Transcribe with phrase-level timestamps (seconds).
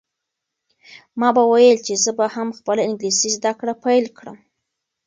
[1.19, 4.37] ما به ویل چې زه به هم خپله انګلیسي زده کړه پیل کړم.